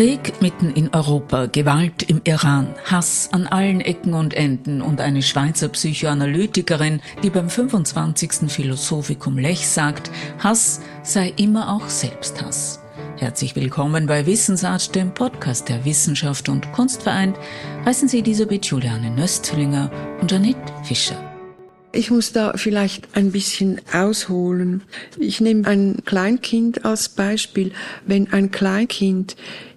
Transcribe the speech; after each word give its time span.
Krieg 0.00 0.40
mitten 0.40 0.70
in 0.70 0.94
Europa, 0.94 1.44
Gewalt 1.44 2.04
im 2.04 2.22
Iran, 2.24 2.74
Hass 2.86 3.28
an 3.32 3.46
allen 3.46 3.82
Ecken 3.82 4.14
und 4.14 4.32
Enden 4.32 4.80
und 4.80 4.98
eine 4.98 5.20
Schweizer 5.20 5.68
Psychoanalytikerin, 5.68 7.02
die 7.22 7.28
beim 7.28 7.50
25. 7.50 8.50
Philosophikum 8.50 9.36
Lech 9.36 9.68
sagt, 9.68 10.10
Hass 10.38 10.80
sei 11.02 11.34
immer 11.36 11.70
auch 11.70 11.86
Selbsthass. 11.90 12.80
Herzlich 13.18 13.54
willkommen 13.56 14.06
bei 14.06 14.24
Wissensart, 14.24 14.94
dem 14.94 15.12
Podcast 15.12 15.68
der 15.68 15.84
Wissenschaft 15.84 16.48
und 16.48 16.72
Kunst 16.72 17.02
vereint, 17.02 17.36
heißen 17.84 18.08
Sie 18.08 18.20
Elisabeth 18.20 18.64
Juliane 18.64 19.10
Nöstlinger 19.10 19.90
und 20.22 20.32
Janette 20.32 20.72
Fischer. 20.82 21.29
Ich 21.92 22.10
muss 22.10 22.32
da 22.32 22.52
vielleicht 22.56 23.08
ein 23.16 23.32
bisschen 23.32 23.80
ausholen. 23.92 24.82
Ich 25.18 25.40
nehme 25.40 25.66
ein 25.66 25.98
Kleinkind 26.04 26.84
als 26.84 27.08
Beispiel. 27.08 27.72
Wenn 28.06 28.32
ein 28.32 28.52
Kleinkind 28.52 29.34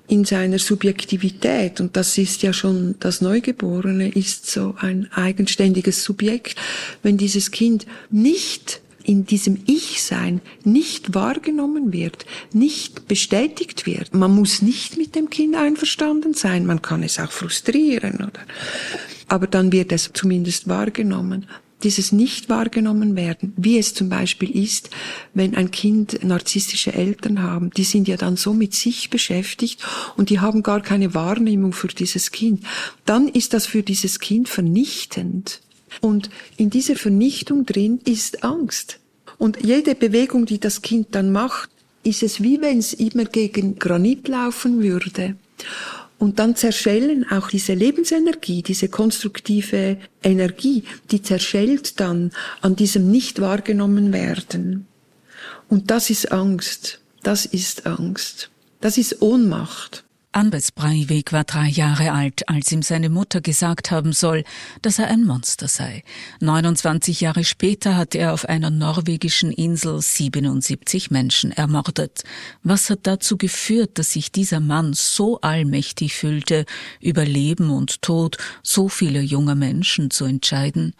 in 0.07 0.23
seiner 0.23 0.59
Subjektivität, 0.59 1.81
und 1.81 1.97
das 1.97 2.17
ist 2.19 2.43
ja 2.43 2.53
schon 2.53 2.95
das 2.99 3.21
Neugeborene, 3.21 4.09
ist 4.09 4.45
so 4.45 4.75
ein 4.79 5.11
eigenständiges 5.11 6.03
Subjekt, 6.03 6.55
wenn 7.01 7.17
dieses 7.17 7.49
Kind 7.49 7.87
nicht 8.11 8.81
in 9.03 9.25
diesem 9.25 9.63
Ich-Sein 9.65 10.39
nicht 10.63 11.15
wahrgenommen 11.15 11.91
wird, 11.91 12.25
nicht 12.53 13.07
bestätigt 13.07 13.85
wird. 13.85 14.13
Man 14.13 14.31
muss 14.31 14.61
nicht 14.61 14.97
mit 14.97 15.15
dem 15.15 15.29
Kind 15.29 15.55
einverstanden 15.55 16.35
sein, 16.35 16.65
man 16.65 16.81
kann 16.81 17.03
es 17.03 17.19
auch 17.19 17.31
frustrieren, 17.31 18.15
oder? 18.15 18.41
Aber 19.27 19.47
dann 19.47 19.71
wird 19.71 19.91
es 19.91 20.11
zumindest 20.13 20.67
wahrgenommen 20.67 21.47
dieses 21.83 22.11
nicht 22.11 22.49
wahrgenommen 22.49 23.15
werden, 23.15 23.53
wie 23.57 23.77
es 23.77 23.93
zum 23.93 24.09
Beispiel 24.09 24.49
ist, 24.49 24.89
wenn 25.33 25.55
ein 25.55 25.71
Kind 25.71 26.23
narzisstische 26.23 26.93
Eltern 26.93 27.43
haben, 27.43 27.69
die 27.71 27.83
sind 27.83 28.07
ja 28.07 28.17
dann 28.17 28.37
so 28.37 28.53
mit 28.53 28.73
sich 28.73 29.09
beschäftigt 29.09 29.83
und 30.17 30.29
die 30.29 30.39
haben 30.39 30.63
gar 30.63 30.81
keine 30.81 31.13
Wahrnehmung 31.13 31.73
für 31.73 31.87
dieses 31.87 32.31
Kind, 32.31 32.63
dann 33.05 33.27
ist 33.27 33.53
das 33.53 33.65
für 33.65 33.83
dieses 33.83 34.19
Kind 34.19 34.49
vernichtend. 34.49 35.61
Und 36.01 36.29
in 36.57 36.69
dieser 36.69 36.95
Vernichtung 36.95 37.65
drin 37.65 37.99
ist 38.05 38.43
Angst. 38.43 38.99
Und 39.37 39.63
jede 39.63 39.95
Bewegung, 39.95 40.45
die 40.45 40.59
das 40.59 40.81
Kind 40.81 41.09
dann 41.11 41.31
macht, 41.31 41.69
ist 42.03 42.23
es 42.23 42.41
wie 42.41 42.61
wenn 42.61 42.79
es 42.79 42.93
immer 42.93 43.25
gegen 43.25 43.77
Granit 43.79 44.27
laufen 44.27 44.81
würde. 44.81 45.35
Und 46.19 46.39
dann 46.39 46.55
zerschellen 46.55 47.29
auch 47.29 47.49
diese 47.49 47.73
Lebensenergie, 47.73 48.61
diese 48.63 48.87
konstruktive 48.87 49.97
Energie, 50.23 50.83
die 51.11 51.21
zerschellt 51.21 51.99
dann 51.99 52.31
an 52.61 52.75
diesem 52.75 53.11
nicht 53.11 53.41
wahrgenommen 53.41 54.13
werden. 54.13 54.87
Und 55.67 55.91
das 55.91 56.09
ist 56.09 56.31
Angst. 56.31 56.99
Das 57.23 57.45
ist 57.45 57.85
Angst. 57.87 58.49
Das 58.79 58.97
ist 58.97 59.21
Ohnmacht. 59.21 60.03
Ambes 60.35 60.71
Breivik 60.71 61.31
war 61.31 61.43
drei 61.43 61.67
Jahre 61.67 62.11
alt, 62.11 62.49
als 62.49 62.71
ihm 62.71 62.81
seine 62.81 63.09
Mutter 63.09 63.39
gesagt 63.39 63.91
haben 63.91 64.13
soll, 64.13 64.43
dass 64.81 64.97
er 64.97 65.07
ein 65.07 65.23
Monster 65.25 65.67
sei. 65.67 66.03
29 66.39 67.21
Jahre 67.21 67.43
später 67.43 67.95
hat 67.95 68.15
er 68.15 68.33
auf 68.33 68.49
einer 68.49 68.71
norwegischen 68.71 69.51
Insel 69.51 70.01
77 70.01 71.11
Menschen 71.11 71.51
ermordet. 71.51 72.23
Was 72.63 72.89
hat 72.89 73.01
dazu 73.03 73.37
geführt, 73.37 73.99
dass 73.99 74.13
sich 74.13 74.31
dieser 74.31 74.59
Mann 74.59 74.93
so 74.93 75.39
allmächtig 75.41 76.15
fühlte, 76.15 76.65
über 76.99 77.25
Leben 77.25 77.69
und 77.69 78.01
Tod 78.01 78.37
so 78.63 78.89
vieler 78.89 79.21
junger 79.21 79.55
Menschen 79.55 80.09
zu 80.09 80.25
entscheiden? 80.25 80.95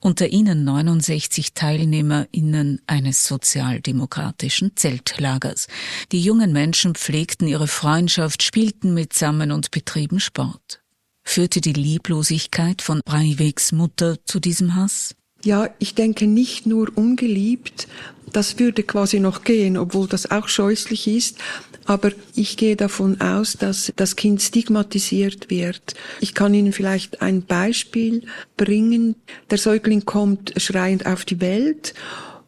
Unter 0.00 0.28
ihnen 0.28 0.64
69 0.64 1.54
TeilnehmerInnen 1.54 2.80
eines 2.86 3.24
sozialdemokratischen 3.24 4.76
Zeltlagers. 4.76 5.68
Die 6.12 6.20
jungen 6.20 6.52
Menschen 6.52 6.94
pflegten 6.94 7.48
ihre 7.48 7.68
Freundschaft, 7.68 8.42
spielten 8.42 8.94
mitsammen 8.94 9.52
und 9.52 9.70
betrieben 9.70 10.20
Sport. 10.20 10.82
Führte 11.24 11.60
die 11.60 11.74
Lieblosigkeit 11.74 12.80
von 12.80 13.00
Breiviks 13.04 13.72
Mutter 13.72 14.16
zu 14.24 14.40
diesem 14.40 14.74
Hass? 14.74 15.14
Ja, 15.48 15.70
ich 15.78 15.94
denke 15.94 16.26
nicht 16.26 16.66
nur 16.66 16.90
ungeliebt, 16.94 17.88
das 18.34 18.58
würde 18.58 18.82
quasi 18.82 19.18
noch 19.18 19.44
gehen, 19.44 19.78
obwohl 19.78 20.06
das 20.06 20.30
auch 20.30 20.46
scheußlich 20.46 21.06
ist, 21.08 21.38
aber 21.86 22.12
ich 22.34 22.58
gehe 22.58 22.76
davon 22.76 23.18
aus, 23.22 23.54
dass 23.54 23.90
das 23.96 24.14
Kind 24.14 24.42
stigmatisiert 24.42 25.48
wird. 25.48 25.94
Ich 26.20 26.34
kann 26.34 26.52
Ihnen 26.52 26.74
vielleicht 26.74 27.22
ein 27.22 27.40
Beispiel 27.40 28.24
bringen. 28.58 29.14
Der 29.50 29.56
Säugling 29.56 30.04
kommt 30.04 30.52
schreiend 30.58 31.06
auf 31.06 31.24
die 31.24 31.40
Welt 31.40 31.94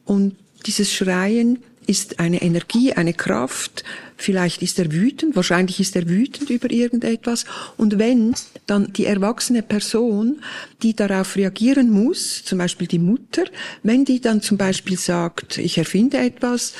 und 0.04 0.36
dieses 0.66 0.92
Schreien 0.92 1.60
ist 1.90 2.20
eine 2.20 2.40
Energie, 2.40 2.92
eine 2.92 3.12
Kraft. 3.12 3.82
Vielleicht 4.16 4.62
ist 4.62 4.78
er 4.78 4.92
wütend, 4.92 5.34
wahrscheinlich 5.34 5.80
ist 5.80 5.96
er 5.96 6.08
wütend 6.08 6.48
über 6.48 6.70
irgendetwas. 6.70 7.44
Und 7.76 7.98
wenn 7.98 8.34
dann 8.66 8.92
die 8.92 9.06
erwachsene 9.06 9.62
Person, 9.62 10.40
die 10.82 10.94
darauf 10.94 11.34
reagieren 11.34 11.90
muss, 11.90 12.44
zum 12.44 12.58
Beispiel 12.58 12.86
die 12.86 13.00
Mutter, 13.00 13.44
wenn 13.82 14.04
die 14.04 14.20
dann 14.20 14.40
zum 14.40 14.56
Beispiel 14.56 14.96
sagt, 14.96 15.58
ich 15.58 15.78
erfinde 15.78 16.18
etwas, 16.18 16.74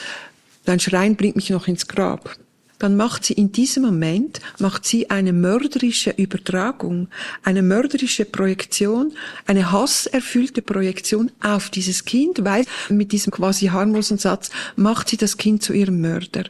dein 0.65 0.79
Schreien 0.79 1.17
bringt 1.17 1.35
mich 1.35 1.51
noch 1.51 1.67
ins 1.67 1.89
Grab, 1.89 2.37
dann 2.81 2.97
macht 2.97 3.25
sie 3.27 3.35
in 3.35 3.53
diesem 3.53 3.85
Moment, 3.85 4.41
macht 4.59 4.87
sie 4.87 5.11
eine 5.11 5.33
mörderische 5.33 6.11
Übertragung, 6.17 7.09
eine 7.45 7.63
mörderische 7.63 8.25
Projektion, 8.25 9.13
eine 9.47 9.71
hasserfüllte 9.71 10.63
Projektion 10.63 11.31
auf 11.43 11.69
dieses 11.69 12.07
Kind, 12.07 12.43
weil 12.43 12.65
mit 12.89 13.13
diesem 13.13 13.33
quasi 13.33 13.67
harmlosen 13.67 14.17
Satz 14.19 14.51
macht 14.77 15.11
sie 15.11 15.19
das 15.19 15.37
Kind 15.37 15.63
zu 15.63 15.75
ihrem 15.75 16.01
Mörder. 16.01 16.45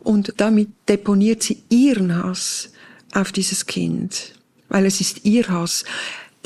Und 0.00 0.32
damit 0.38 0.70
deponiert 0.88 1.42
sie 1.42 1.62
ihren 1.68 2.16
Hass 2.16 2.70
auf 3.12 3.30
dieses 3.30 3.66
Kind, 3.66 4.32
weil 4.70 4.86
es 4.86 5.02
ist 5.02 5.26
ihr 5.26 5.48
Hass. 5.48 5.84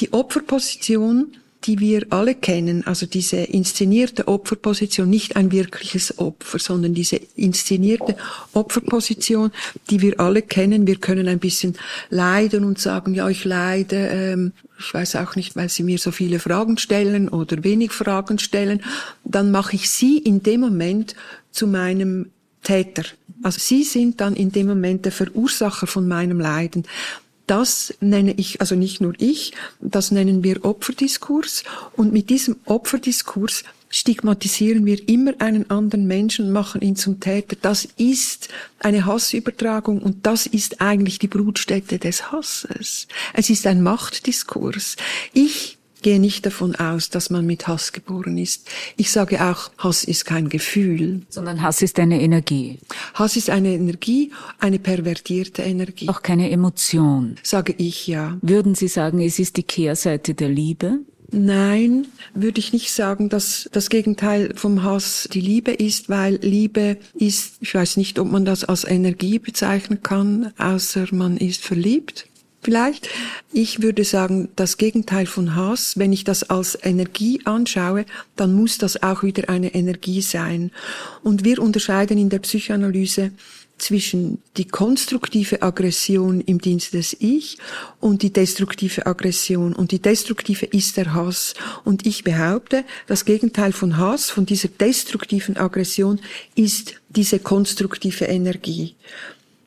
Die 0.01 0.13
Opferposition 0.13 1.37
die 1.65 1.79
wir 1.79 2.07
alle 2.11 2.35
kennen, 2.35 2.87
also 2.87 3.07
diese 3.07 3.37
inszenierte 3.37 4.27
Opferposition, 4.29 5.09
nicht 5.09 5.37
ein 5.37 5.53
wirkliches 5.53 6.19
Opfer, 6.19 6.59
sondern 6.59 6.95
diese 6.95 7.21
inszenierte 7.37 8.17
Opferposition, 8.53 9.53
die 9.91 10.01
wir 10.01 10.19
alle 10.19 10.43
kennen. 10.43 10.87
Wir 10.87 10.97
können 10.97 11.29
ein 11.29 11.39
bisschen 11.39 11.77
leiden 12.11 12.65
und 12.65 12.79
sagen, 12.79 13.15
ja, 13.15 13.29
ich 13.29 13.45
leide. 13.45 13.97
Ähm, 13.97 14.53
ich 14.79 14.93
weiß 14.93 15.17
auch 15.17 15.37
nicht, 15.37 15.55
weil 15.55 15.69
Sie 15.69 15.85
mir 15.85 15.99
so 15.99 16.11
viele 16.11 16.41
Fragen 16.41 16.79
stellen 16.79 17.29
oder 17.29 17.63
wenig 17.63 17.93
Fragen 17.93 18.39
stellen. 18.39 18.83
Dann 19.25 19.51
mache 19.51 19.77
ich 19.77 19.89
Sie 19.89 20.19
in 20.19 20.43
dem 20.43 20.61
Moment 20.61 21.15
zu 21.53 21.67
meinem 21.67 22.31
Täter. 22.63 23.05
Also 23.43 23.59
Sie 23.61 23.85
sind 23.85 24.21
dann 24.21 24.35
in 24.35 24.51
dem 24.53 24.67
Moment 24.67 25.05
der 25.05 25.13
Verursacher 25.13 25.87
von 25.87 26.09
meinem 26.09 26.41
Leiden. 26.41 26.85
Das 27.47 27.95
nenne 28.01 28.33
ich, 28.33 28.61
also 28.61 28.75
nicht 28.75 29.01
nur 29.01 29.15
ich, 29.19 29.53
das 29.81 30.11
nennen 30.11 30.45
wir 30.45 30.65
Opferdiskurs. 30.65 31.65
Und 31.97 32.13
mit 32.13 32.31
diesem 32.31 32.57
Opferdiskurs 32.67 33.65
stigmatisieren 33.93 34.87
wir 34.87 35.07
immer 35.09 35.35
einen 35.39 35.69
anderen 35.71 36.07
Menschen 36.07 36.51
machen 36.51 36.81
ihn 36.81 36.97
zum 36.97 37.21
Täter. 37.21 37.57
Das 37.61 37.87
ist 37.97 38.49
eine 38.79 39.05
Hassübertragung 39.05 40.01
und 40.01 40.27
das 40.27 40.47
ist 40.47 40.81
eigentlich 40.81 41.19
die 41.19 41.29
Brutstätte 41.29 41.99
des 41.99 42.33
Hasses. 42.33 43.07
Es 43.35 43.51
ist 43.51 43.67
ein 43.67 43.83
Machtdiskurs. 43.83 44.97
Ich 45.35 45.79
gehe 46.03 46.21
nicht 46.21 46.45
davon 46.47 46.75
aus, 46.77 47.09
dass 47.09 47.31
man 47.31 47.47
mit 47.47 47.67
Hass 47.67 47.93
geboren 47.93 48.39
ist. 48.39 48.69
Ich 48.97 49.11
sage 49.11 49.43
auch, 49.45 49.71
Hass 49.79 50.05
ist 50.05 50.25
kein 50.25 50.49
Gefühl. 50.49 51.23
Sondern 51.29 51.63
Hass 51.63 51.83
ist 51.83 51.99
eine 51.99 52.21
Energie. 52.21 52.79
Hass 53.15 53.37
ist 53.37 53.51
eine 53.51 53.73
Energie, 53.73 54.33
eine 54.59 54.79
pervertierte 54.79 55.63
Energie. 55.63 56.09
Auch 56.09 56.23
keine 56.23 56.51
Emotion. 56.51 57.37
Sage 57.43 57.75
ich 57.79 58.07
ja. 58.07 58.37
Würden 58.43 58.75
Sie 58.75 58.89
sagen, 58.89 59.21
es 59.21 59.39
ist 59.39 59.57
die 59.57 59.63
Kehrseite 59.63 60.35
der 60.35 60.49
Liebe? 60.49 60.99
Nein, 61.35 62.09
würde 62.35 62.59
ich 62.59 62.75
nicht 62.75 62.93
sagen, 62.93 63.31
dass 63.31 63.67
das 63.73 63.89
Gegenteil 63.89 64.53
vom 64.55 64.83
Hass 64.83 65.27
die 65.33 65.41
Liebe 65.41 65.73
ist, 65.73 66.11
weil 66.11 66.35
Liebe 66.43 66.99
ist, 67.15 67.55
ich 67.61 67.75
weiß 67.75 67.97
nicht, 67.97 68.19
ob 68.19 68.31
man 68.31 68.45
das 68.45 68.65
als 68.65 68.85
Energie 68.85 69.39
bezeichnen 69.39 70.03
kann, 70.03 70.53
außer 70.59 71.07
man 71.13 71.39
ist 71.39 71.65
verliebt 71.65 72.27
vielleicht. 72.63 73.09
Ich 73.53 73.83
würde 73.83 74.05
sagen, 74.05 74.49
das 74.57 74.79
Gegenteil 74.79 75.27
von 75.27 75.55
Hass, 75.57 75.99
wenn 75.99 76.13
ich 76.13 76.25
das 76.25 76.45
als 76.45 76.79
Energie 76.83 77.41
anschaue, 77.45 78.07
dann 78.37 78.55
muss 78.55 78.79
das 78.79 79.03
auch 79.03 79.23
wieder 79.23 79.49
eine 79.49 79.75
Energie 79.75 80.23
sein. 80.23 80.71
Und 81.23 81.45
wir 81.45 81.61
unterscheiden 81.61 82.17
in 82.19 82.31
der 82.31 82.39
Psychoanalyse 82.39 83.33
zwischen 83.79 84.39
die 84.57 84.67
konstruktive 84.67 85.63
Aggression 85.63 86.41
im 86.41 86.61
Dienst 86.61 86.95
des 86.95 87.17
Ich 87.19 87.59
und 88.01 88.23
die 88.23 88.33
destruktive 88.33 89.07
Aggression. 89.07 89.73
Und 89.73 89.91
die 89.91 89.99
destruktive 89.99 90.67
ist 90.67 90.97
der 90.97 91.13
Hass. 91.15 91.55
Und 91.85 92.07
ich 92.07 92.23
behaupte, 92.23 92.85
das 93.09 93.25
Gegenteil 93.25 93.73
von 93.73 93.97
Hass, 93.97 94.31
von 94.31 94.47
dieser 94.47 94.69
destruktiven 94.69 95.57
Aggression, 95.57 96.21
ist 96.55 96.95
diese 97.09 97.41
konstruktive 97.41 98.27
Energie. 98.27 98.95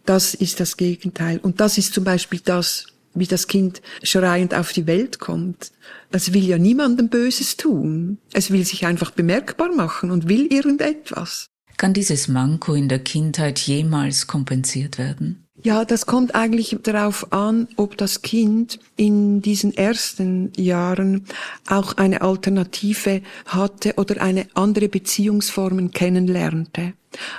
Das 0.06 0.34
ist 0.34 0.60
das 0.60 0.78
Gegenteil. 0.78 1.40
Und 1.40 1.60
das 1.60 1.78
ist 1.78 1.94
zum 1.94 2.04
Beispiel 2.04 2.42
das, 2.44 2.88
wie 3.14 3.28
das 3.28 3.48
Kind 3.48 3.82
schreiend 4.04 4.54
auf 4.54 4.72
die 4.74 4.88
Welt 4.88 5.20
kommt. 5.20 5.72
Es 6.12 6.34
will 6.34 6.46
ja 6.46 6.58
niemandem 6.58 7.10
Böses 7.10 7.58
tun. 7.58 8.20
Es 8.34 8.52
will 8.52 8.66
sich 8.66 8.86
einfach 8.86 9.12
bemerkbar 9.12 9.74
machen 9.74 10.12
und 10.12 10.30
will 10.30 10.46
irgendetwas. 10.52 11.48
Kann 11.78 11.94
dieses 11.94 12.28
Manko 12.28 12.74
in 12.74 12.88
der 12.88 13.00
Kindheit 13.00 13.60
jemals 13.60 14.28
kompensiert 14.28 14.98
werden? 14.98 15.46
Ja, 15.62 15.84
das 15.84 16.06
kommt 16.06 16.36
eigentlich 16.36 16.78
darauf 16.84 17.34
an, 17.34 17.68
ob 17.76 17.98
das 17.98 18.22
Kind 18.22 18.80
in 18.98 19.42
diesen 19.42 19.76
ersten 19.76 20.52
Jahren 20.56 21.26
auch 21.68 21.94
eine 21.94 22.22
Alternative 22.22 23.22
hatte 23.48 23.96
oder 23.96 24.22
eine 24.22 24.48
andere 24.54 24.90
Beziehungsformen 24.90 25.92
kennenlernte. 25.92 26.94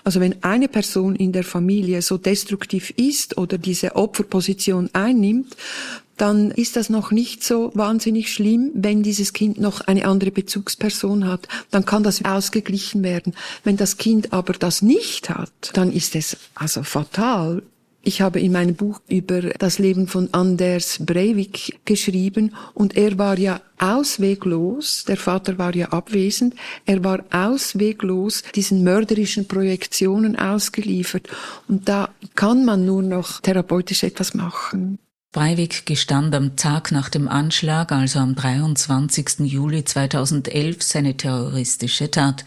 Also 0.05 0.21
wenn 0.21 0.43
eine 0.43 0.69
Person 0.69 1.17
in 1.17 1.33
der 1.33 1.45
Familie 1.45 2.03
so 2.03 2.19
destruktiv 2.19 2.91
ist 2.97 3.39
oder 3.39 3.59
diese 3.59 3.97
Opferposition 3.97 4.91
einnimmt, 4.93 5.57
dann 6.17 6.51
ist 6.51 6.77
das 6.77 6.89
noch 6.89 7.11
nicht 7.11 7.45
so 7.45 7.71
wahnsinnig 7.75 8.33
schlimm, 8.33 8.71
wenn 8.75 9.03
dieses 9.03 9.33
Kind 9.33 9.61
noch 9.61 9.83
eine 9.83 10.07
andere 10.07 10.31
Bezugsperson 10.31 11.27
hat. 11.27 11.47
Dann 11.71 11.85
kann 11.85 12.03
das 12.03 12.25
ausgeglichen 12.25 13.03
werden. 13.03 13.35
Wenn 13.65 13.77
das 13.77 13.99
Kind 13.99 14.33
aber 14.33 14.55
das 14.55 14.83
nicht 14.83 15.29
hat, 15.29 15.51
dann 15.75 15.93
ist 15.93 16.17
es 16.17 16.39
also 16.55 16.83
fatal. 16.83 17.63
Ich 18.07 18.21
habe 18.21 18.39
in 18.39 18.53
meinem 18.53 18.77
Buch 18.77 19.01
über 19.09 19.41
das 19.41 19.81
Leben 19.81 20.07
von 20.07 20.29
Anders 20.31 20.99
Breivik 21.05 21.81
geschrieben 21.85 22.55
und 22.73 22.97
er 22.97 23.19
war 23.19 23.37
ja 23.37 23.61
ausweglos, 23.81 25.05
der 25.07 25.17
Vater 25.17 25.59
war 25.59 25.75
ja 25.75 25.89
abwesend, 25.89 26.55
er 26.85 27.03
war 27.03 27.25
ausweglos 27.33 28.45
diesen 28.55 28.85
mörderischen 28.85 29.49
Projektionen 29.49 30.39
ausgeliefert 30.39 31.29
und 31.67 31.89
da 31.89 32.11
kann 32.37 32.65
man 32.65 32.87
nur 32.87 33.03
noch 33.03 33.41
therapeutisch 33.41 34.05
etwas 34.05 34.35
machen. 34.35 35.01
Breivik 35.37 35.85
gestand 35.85 36.35
am 36.35 36.57
Tag 36.57 36.93
nach 36.93 37.11
dem 37.11 37.29
Anschlag, 37.29 37.93
also 37.93 38.21
am 38.21 38.35
23. 38.35 39.41
Juli 39.41 39.85
2011, 39.85 40.83
seine 40.83 41.15
terroristische 41.19 42.11
Tat. 42.11 42.47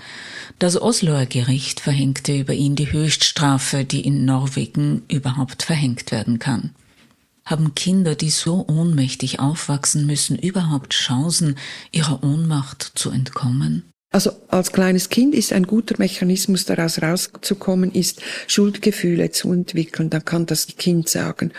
Das 0.57 0.81
Osloer 0.81 1.27
Gericht 1.27 1.81
verhängte 1.81 2.35
über 2.35 2.53
ihn 2.53 2.75
die 2.75 2.91
Höchststrafe, 2.91 3.85
die 3.85 4.01
in 4.01 4.25
Norwegen 4.25 5.03
überhaupt 5.07 5.61
verhängt 5.61 6.11
werden 6.11 6.39
kann. 6.39 6.71
Haben 7.45 7.75
Kinder, 7.75 8.15
die 8.15 8.31
so 8.31 8.65
ohnmächtig 8.67 9.39
aufwachsen 9.39 10.07
müssen, 10.07 10.39
überhaupt 10.39 10.93
Chancen, 10.93 11.59
ihrer 11.91 12.23
Ohnmacht 12.23 12.93
zu 12.95 13.11
entkommen? 13.11 13.83
Also 14.11 14.31
als 14.47 14.71
kleines 14.71 15.09
Kind 15.09 15.35
ist 15.35 15.53
ein 15.53 15.67
guter 15.67 15.93
Mechanismus 15.99 16.65
daraus 16.65 16.99
rauszukommen, 16.99 17.91
ist 17.91 18.23
Schuldgefühle 18.47 19.29
zu 19.29 19.53
entwickeln. 19.53 20.09
Dann 20.09 20.25
kann 20.25 20.47
das 20.47 20.65
Kind 20.65 21.07
sagen, 21.07 21.51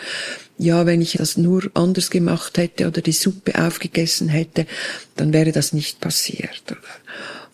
ja, 0.61 0.85
wenn 0.85 1.01
ich 1.01 1.13
das 1.13 1.37
nur 1.37 1.71
anders 1.73 2.11
gemacht 2.11 2.57
hätte 2.59 2.87
oder 2.87 3.01
die 3.01 3.11
Suppe 3.13 3.59
aufgegessen 3.59 4.29
hätte, 4.29 4.67
dann 5.15 5.33
wäre 5.33 5.51
das 5.51 5.73
nicht 5.73 5.99
passiert. 5.99 6.63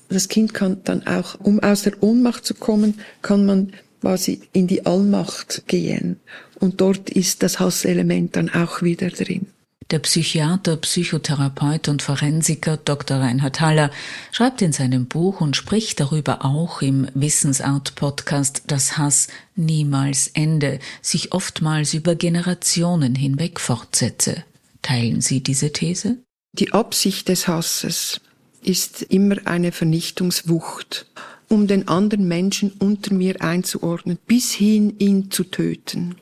Das 0.10 0.28
Kind 0.28 0.54
kann 0.54 0.82
dann 0.84 1.08
auch, 1.08 1.40
um 1.40 1.62
aus 1.62 1.84
der 1.84 2.04
Ohnmacht 2.04 2.46
zu 2.46 2.54
kommen, 2.54 3.00
kann 3.22 3.46
man 3.46 3.72
quasi 4.02 4.42
in 4.52 4.68
die 4.68 4.86
Allmacht 4.86 5.64
gehen. 5.68 6.20
Und 6.60 6.82
dort 6.82 7.10
ist 7.10 7.44
das 7.44 7.60
Hasselement 7.60 8.36
dann 8.36 8.50
auch 8.50 8.82
wieder 8.82 9.10
drin. 9.10 9.48
Der 9.90 10.00
Psychiater, 10.00 10.76
Psychotherapeut 10.76 11.88
und 11.88 12.02
Forensiker 12.02 12.76
Dr. 12.76 13.20
Reinhard 13.20 13.62
Haller 13.62 13.90
schreibt 14.34 14.62
in 14.62 14.74
seinem 14.74 15.06
Buch 15.06 15.40
und 15.40 15.56
spricht 15.56 16.02
darüber 16.02 16.44
auch 16.44 16.82
im 16.82 17.08
Wissensart-Podcast, 17.14 18.64
dass 18.68 18.98
Hass 18.98 19.30
niemals 19.56 20.28
ende, 20.34 20.80
sich 21.02 21.32
oftmals 21.32 21.94
über 21.94 22.16
Generationen 22.16 23.16
hinweg 23.16 23.62
fortsetze. 23.62 24.44
Teilen 24.82 25.22
Sie 25.22 25.42
diese 25.42 25.72
These? 25.72 26.18
Die 26.52 26.74
Absicht 26.74 27.30
des 27.30 27.48
Hasses 27.48 28.20
ist 28.62 29.04
immer 29.04 29.38
eine 29.46 29.72
Vernichtungswucht, 29.72 31.06
um 31.48 31.66
den 31.68 31.88
anderen 31.88 32.28
Menschen 32.28 32.74
unter 32.80 33.14
mir 33.14 33.42
einzuordnen, 33.42 34.18
bis 34.28 34.52
hin 34.52 34.96
ihn 35.00 35.32
zu 35.32 35.46
töten. 35.46 36.16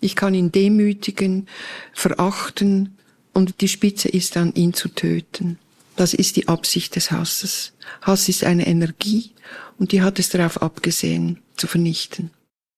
Ich 0.00 0.14
kann 0.14 0.34
ihn 0.34 0.52
demütigen, 0.52 1.48
verachten, 1.92 2.97
und 3.32 3.60
die 3.60 3.68
Spitze 3.68 4.08
ist 4.08 4.36
dann, 4.36 4.54
ihn 4.54 4.74
zu 4.74 4.88
töten. 4.88 5.58
Das 5.96 6.14
ist 6.14 6.36
die 6.36 6.48
Absicht 6.48 6.94
des 6.96 7.10
Hasses. 7.10 7.72
Hass 8.02 8.28
ist 8.28 8.44
eine 8.44 8.66
Energie 8.66 9.32
und 9.78 9.92
die 9.92 10.02
hat 10.02 10.18
es 10.18 10.28
darauf 10.28 10.62
abgesehen, 10.62 11.40
zu 11.56 11.66
vernichten. 11.66 12.30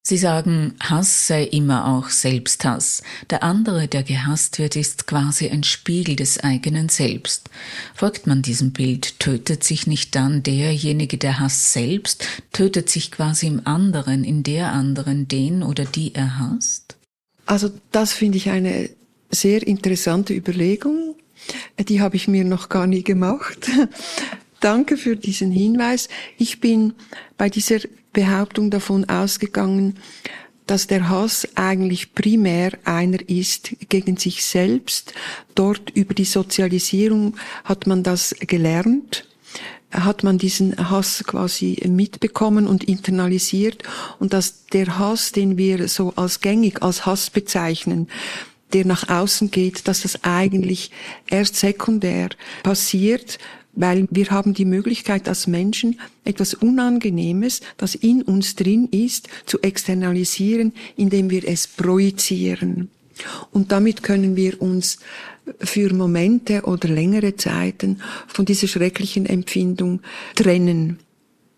Sie 0.02 0.16
sagen, 0.16 0.74
Hass 0.80 1.26
sei 1.26 1.44
immer 1.44 1.86
auch 1.86 2.08
Selbsthass. 2.08 3.02
Der 3.28 3.42
andere, 3.42 3.86
der 3.86 4.02
gehasst 4.02 4.58
wird, 4.58 4.74
ist 4.74 5.06
quasi 5.06 5.50
ein 5.50 5.62
Spiegel 5.62 6.16
des 6.16 6.40
eigenen 6.40 6.88
Selbst. 6.88 7.50
Folgt 7.94 8.26
man 8.26 8.40
diesem 8.40 8.72
Bild, 8.72 9.20
tötet 9.20 9.62
sich 9.62 9.86
nicht 9.86 10.14
dann 10.14 10.42
derjenige, 10.42 11.18
der 11.18 11.38
Hass 11.38 11.74
selbst, 11.74 12.26
tötet 12.52 12.88
sich 12.88 13.10
quasi 13.10 13.46
im 13.46 13.66
anderen, 13.66 14.24
in 14.24 14.42
der 14.42 14.72
anderen, 14.72 15.28
den 15.28 15.62
oder 15.62 15.84
die 15.84 16.14
er 16.14 16.38
hasst? 16.38 16.96
Also 17.44 17.70
das 17.92 18.14
finde 18.14 18.38
ich 18.38 18.48
eine 18.48 18.88
sehr 19.30 19.66
interessante 19.66 20.34
Überlegung. 20.34 21.14
Die 21.78 22.00
habe 22.00 22.16
ich 22.16 22.28
mir 22.28 22.44
noch 22.44 22.68
gar 22.68 22.86
nie 22.86 23.02
gemacht. 23.02 23.70
Danke 24.60 24.96
für 24.96 25.16
diesen 25.16 25.50
Hinweis. 25.50 26.08
Ich 26.36 26.60
bin 26.60 26.94
bei 27.38 27.48
dieser 27.48 27.78
Behauptung 28.12 28.70
davon 28.70 29.08
ausgegangen, 29.08 29.96
dass 30.66 30.86
der 30.86 31.08
Hass 31.08 31.48
eigentlich 31.54 32.14
primär 32.14 32.78
einer 32.84 33.28
ist 33.28 33.74
gegen 33.88 34.18
sich 34.18 34.44
selbst. 34.44 35.14
Dort 35.54 35.90
über 35.90 36.14
die 36.14 36.24
Sozialisierung 36.24 37.36
hat 37.64 37.86
man 37.86 38.02
das 38.02 38.36
gelernt 38.38 39.26
hat 39.92 40.22
man 40.22 40.38
diesen 40.38 40.76
Hass 40.90 41.24
quasi 41.26 41.82
mitbekommen 41.88 42.66
und 42.66 42.84
internalisiert 42.84 43.82
und 44.18 44.32
dass 44.32 44.66
der 44.66 44.98
Hass, 44.98 45.32
den 45.32 45.58
wir 45.58 45.88
so 45.88 46.12
als 46.16 46.40
gängig 46.40 46.82
als 46.82 47.06
Hass 47.06 47.30
bezeichnen, 47.30 48.08
der 48.72 48.86
nach 48.86 49.08
außen 49.08 49.50
geht, 49.50 49.88
dass 49.88 50.02
das 50.02 50.24
eigentlich 50.24 50.90
erst 51.28 51.56
sekundär 51.56 52.30
passiert, 52.62 53.38
weil 53.72 54.08
wir 54.10 54.30
haben 54.30 54.54
die 54.54 54.64
Möglichkeit 54.64 55.28
als 55.28 55.46
Menschen 55.46 56.00
etwas 56.24 56.54
Unangenehmes, 56.54 57.60
das 57.76 57.94
in 57.94 58.22
uns 58.22 58.56
drin 58.56 58.88
ist, 58.90 59.28
zu 59.46 59.60
externalisieren, 59.60 60.72
indem 60.96 61.30
wir 61.30 61.46
es 61.46 61.66
projizieren. 61.66 62.90
Und 63.52 63.70
damit 63.70 64.02
können 64.02 64.34
wir 64.36 64.60
uns 64.60 64.98
für 65.58 65.92
Momente 65.92 66.62
oder 66.62 66.88
längere 66.88 67.36
Zeiten 67.36 68.00
von 68.26 68.44
dieser 68.44 68.68
schrecklichen 68.68 69.26
Empfindung 69.26 70.00
trennen. 70.34 70.98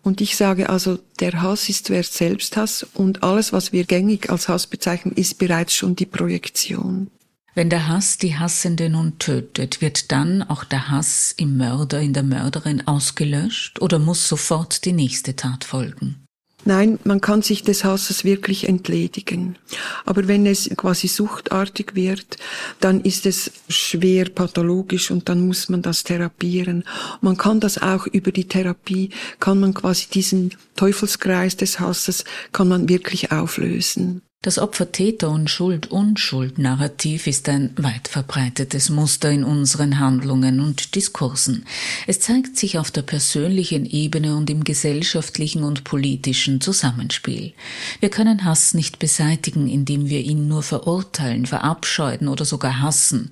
Und 0.03 0.19
ich 0.19 0.35
sage 0.35 0.69
also, 0.69 0.99
der 1.21 1.41
Hass 1.41 1.69
ist 1.69 1.87
zuerst 1.87 2.13
Selbsthass 2.13 2.85
und 2.93 3.23
alles, 3.23 3.53
was 3.53 3.71
wir 3.71 3.85
gängig 3.85 4.29
als 4.29 4.49
Hass 4.49 4.67
bezeichnen, 4.67 5.13
ist 5.15 5.37
bereits 5.37 5.73
schon 5.73 5.95
die 5.95 6.05
Projektion. 6.05 7.09
Wenn 7.55 7.69
der 7.69 7.87
Hass 7.87 8.17
die 8.17 8.35
Hassende 8.35 8.89
nun 8.89 9.17
tötet, 9.17 9.79
wird 9.79 10.11
dann 10.11 10.43
auch 10.43 10.63
der 10.65 10.89
Hass 10.89 11.33
im 11.37 11.57
Mörder, 11.57 12.01
in 12.01 12.11
der 12.13 12.23
Mörderin 12.23 12.85
ausgelöscht 12.85 13.81
oder 13.81 13.97
muss 13.97 14.27
sofort 14.27 14.85
die 14.85 14.91
nächste 14.91 15.35
Tat 15.35 15.63
folgen? 15.63 16.22
Nein, 16.65 16.97
man 17.03 17.19
kann 17.19 17.41
sich 17.41 17.63
des 17.63 17.83
Hasses 17.83 18.23
wirklich 18.23 18.69
entledigen. 18.69 19.57
Aber 20.05 20.27
wenn 20.27 20.45
es 20.45 20.69
quasi 20.77 21.07
suchtartig 21.07 21.93
wird, 21.95 22.37
dann 22.79 23.01
ist 23.01 23.25
es 23.25 23.51
schwer 23.67 24.29
pathologisch 24.29 25.11
und 25.11 25.27
dann 25.27 25.45
muss 25.45 25.67
man 25.67 25.81
das 25.81 26.03
therapieren. 26.03 26.85
Man 27.19 27.35
kann 27.35 27.59
das 27.59 27.81
auch 27.81 28.07
über 28.07 28.31
die 28.31 28.47
Therapie, 28.47 29.09
kann 29.39 29.59
man 29.59 29.73
quasi 29.73 30.07
diesen 30.07 30.51
Teufelskreis 30.75 31.57
des 31.57 31.79
Hasses, 31.81 32.23
kann 32.53 32.69
man 32.69 32.87
wirklich 32.87 33.31
auflösen. 33.31 34.21
Das 34.43 34.59
Opfer-Täter- 34.59 35.29
und 35.29 35.49
Schuld-Unschuld-Narrativ 35.49 37.27
ist 37.27 37.47
ein 37.47 37.71
weit 37.77 38.09
verbreitetes 38.09 38.89
Muster 38.89 39.31
in 39.31 39.45
unseren 39.45 39.99
Handlungen 39.99 40.59
und 40.59 40.95
Diskursen. 40.95 41.65
Es 42.07 42.19
zeigt 42.19 42.57
sich 42.57 42.77
auf 42.77 42.91
der 42.91 43.03
persönlichen 43.03 43.85
Ebene 43.85 44.35
und 44.35 44.49
im 44.49 44.65
gesellschaftlichen 44.65 45.63
und 45.63 45.85
politischen 45.85 46.59
Zusammenspiel. 46.59 47.53
Wir 48.01 48.09
können 48.09 48.43
Hass 48.43 48.73
nicht 48.73 48.99
beseitigen, 48.99 49.69
indem 49.69 50.09
wir 50.09 50.19
ihn 50.19 50.49
nur 50.49 50.61
verurteilen, 50.61 51.45
verabscheuen 51.45 52.27
oder 52.27 52.43
sogar 52.43 52.81
hassen. 52.81 53.31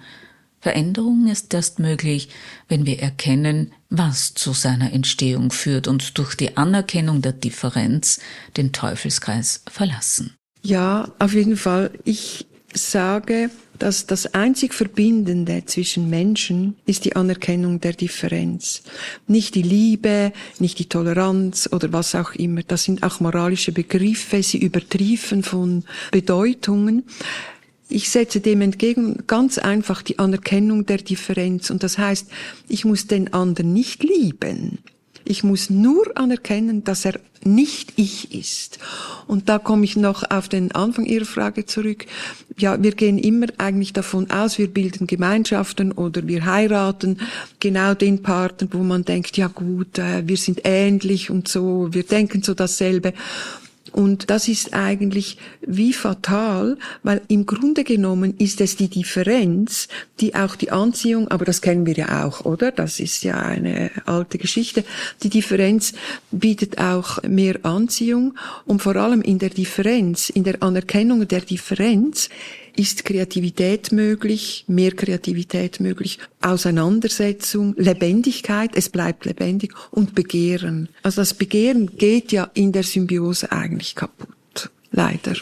Veränderung 0.61 1.27
ist 1.27 1.53
erst 1.53 1.79
möglich, 1.79 2.29
wenn 2.69 2.85
wir 2.85 3.01
erkennen, 3.01 3.73
was 3.89 4.33
zu 4.33 4.53
seiner 4.53 4.93
Entstehung 4.93 5.51
führt 5.51 5.89
und 5.89 6.17
durch 6.17 6.35
die 6.35 6.55
Anerkennung 6.55 7.21
der 7.21 7.33
Differenz 7.33 8.21
den 8.55 8.71
Teufelskreis 8.71 9.65
verlassen. 9.69 10.37
Ja, 10.61 11.11
auf 11.19 11.33
jeden 11.33 11.57
Fall. 11.57 11.91
Ich 12.03 12.45
sage, 12.73 13.49
dass 13.79 14.05
das 14.05 14.35
einzig 14.35 14.75
Verbindende 14.75 15.63
zwischen 15.65 16.09
Menschen 16.09 16.75
ist 16.85 17.03
die 17.05 17.15
Anerkennung 17.15 17.81
der 17.81 17.93
Differenz. 17.93 18.83
Nicht 19.27 19.55
die 19.55 19.63
Liebe, 19.63 20.31
nicht 20.59 20.77
die 20.77 20.87
Toleranz 20.87 21.67
oder 21.71 21.91
was 21.91 22.13
auch 22.13 22.33
immer. 22.35 22.61
Das 22.61 22.83
sind 22.83 23.01
auch 23.01 23.19
moralische 23.19 23.71
Begriffe, 23.71 24.43
sie 24.43 24.59
übertriefen 24.59 25.41
von 25.41 25.83
Bedeutungen. 26.11 27.05
Ich 27.89 28.09
setze 28.09 28.39
dem 28.39 28.61
entgegen 28.61 29.23
ganz 29.25 29.57
einfach 29.57 30.03
die 30.03 30.19
Anerkennung 30.19 30.85
der 30.85 30.97
Differenz. 30.97 31.71
Und 31.71 31.81
das 31.81 31.97
heißt, 31.97 32.27
ich 32.69 32.85
muss 32.85 33.07
den 33.07 33.33
anderen 33.33 33.73
nicht 33.73 34.03
lieben. 34.03 34.77
Ich 35.25 35.43
muss 35.43 35.69
nur 35.69 36.17
anerkennen, 36.17 36.83
dass 36.83 37.05
er 37.05 37.19
nicht 37.43 37.93
ich 37.95 38.33
ist. 38.33 38.79
Und 39.27 39.49
da 39.49 39.57
komme 39.57 39.83
ich 39.83 39.95
noch 39.95 40.29
auf 40.29 40.47
den 40.47 40.71
Anfang 40.73 41.05
Ihrer 41.05 41.25
Frage 41.25 41.65
zurück. 41.65 42.05
Ja, 42.57 42.81
wir 42.81 42.91
gehen 42.91 43.17
immer 43.17 43.47
eigentlich 43.57 43.93
davon 43.93 44.29
aus, 44.29 44.57
wir 44.57 44.67
bilden 44.67 45.07
Gemeinschaften 45.07 45.91
oder 45.91 46.27
wir 46.27 46.45
heiraten 46.45 47.17
genau 47.59 47.93
den 47.93 48.21
Partner, 48.21 48.67
wo 48.71 48.83
man 48.83 49.05
denkt, 49.05 49.37
ja 49.37 49.47
gut, 49.47 49.97
äh, 49.97 50.27
wir 50.27 50.37
sind 50.37 50.61
ähnlich 50.63 51.29
und 51.29 51.47
so, 51.47 51.87
wir 51.91 52.03
denken 52.03 52.43
so 52.43 52.53
dasselbe. 52.53 53.13
Und 53.91 54.29
das 54.29 54.47
ist 54.47 54.73
eigentlich 54.73 55.37
wie 55.61 55.93
fatal, 55.93 56.77
weil 57.03 57.21
im 57.27 57.45
Grunde 57.45 57.83
genommen 57.83 58.35
ist 58.37 58.61
es 58.61 58.77
die 58.77 58.87
Differenz, 58.87 59.87
die 60.19 60.33
auch 60.35 60.55
die 60.55 60.71
Anziehung, 60.71 61.27
aber 61.27 61.45
das 61.45 61.61
kennen 61.61 61.85
wir 61.85 61.95
ja 61.95 62.25
auch, 62.25 62.45
oder? 62.45 62.71
Das 62.71 62.99
ist 62.99 63.23
ja 63.23 63.35
eine 63.39 63.91
alte 64.05 64.37
Geschichte. 64.37 64.83
Die 65.23 65.29
Differenz 65.29 65.93
bietet 66.31 66.77
auch 66.77 67.21
mehr 67.23 67.59
Anziehung 67.63 68.35
und 68.65 68.81
vor 68.81 68.95
allem 68.95 69.21
in 69.21 69.39
der 69.39 69.49
Differenz, 69.49 70.29
in 70.29 70.43
der 70.43 70.63
Anerkennung 70.63 71.27
der 71.27 71.41
Differenz 71.41 72.29
ist 72.75 73.05
Kreativität 73.05 73.91
möglich, 73.91 74.65
mehr 74.67 74.91
Kreativität 74.91 75.79
möglich, 75.79 76.19
Auseinandersetzung, 76.41 77.75
Lebendigkeit, 77.77 78.71
es 78.75 78.89
bleibt 78.89 79.25
lebendig 79.25 79.73
und 79.91 80.15
Begehren. 80.15 80.89
Also 81.03 81.21
das 81.21 81.33
Begehren 81.33 81.97
geht 81.97 82.31
ja 82.31 82.49
in 82.53 82.71
der 82.71 82.83
Symbiose 82.83 83.51
eigentlich 83.51 83.95
kaputt. 83.95 84.71
Leider. 84.91 85.35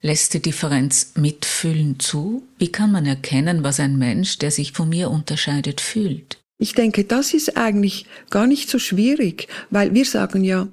Lässt 0.00 0.34
die 0.34 0.42
Differenz 0.42 1.12
mitfühlen 1.16 2.00
zu? 2.00 2.42
Wie 2.58 2.72
kann 2.72 2.90
man 2.90 3.06
erkennen, 3.06 3.62
was 3.62 3.78
ein 3.78 3.98
Mensch, 3.98 4.38
der 4.38 4.50
sich 4.50 4.72
von 4.72 4.88
mir 4.88 5.10
unterscheidet, 5.10 5.80
fühlt? 5.80 6.38
Ich 6.58 6.74
denke, 6.74 7.04
das 7.04 7.34
ist 7.34 7.56
eigentlich 7.56 8.06
gar 8.30 8.46
nicht 8.46 8.68
so 8.68 8.78
schwierig, 8.78 9.48
weil 9.70 9.94
wir 9.94 10.04
sagen 10.04 10.44
ja, 10.44 10.68